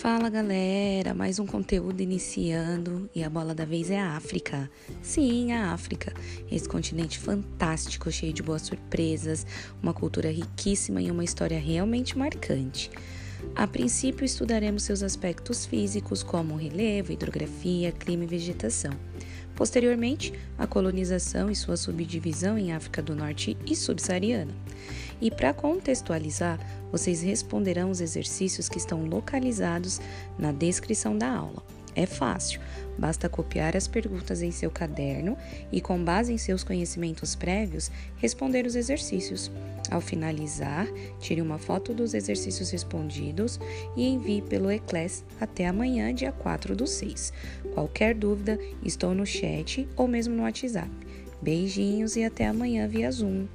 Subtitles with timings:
[0.00, 4.70] Fala galera, mais um conteúdo iniciando e a bola da vez é a África.
[5.02, 6.14] Sim, a África,
[6.48, 9.44] esse continente fantástico, cheio de boas surpresas,
[9.82, 12.92] uma cultura riquíssima e uma história realmente marcante.
[13.56, 18.92] A princípio, estudaremos seus aspectos físicos, como relevo, hidrografia, clima e vegetação.
[19.56, 24.54] Posteriormente, a colonização e sua subdivisão em África do Norte e Subsaariana.
[25.20, 26.58] E para contextualizar,
[26.92, 30.00] vocês responderão os exercícios que estão localizados
[30.38, 31.62] na descrição da aula.
[31.98, 32.60] É fácil,
[32.96, 35.36] basta copiar as perguntas em seu caderno
[35.72, 39.50] e, com base em seus conhecimentos prévios, responder os exercícios.
[39.90, 40.86] Ao finalizar,
[41.18, 43.58] tire uma foto dos exercícios respondidos
[43.96, 47.32] e envie pelo Eclass até amanhã, dia 4 do 6.
[47.74, 50.90] Qualquer dúvida, estou no chat ou mesmo no WhatsApp.
[51.42, 53.46] Beijinhos e até amanhã via Zoom.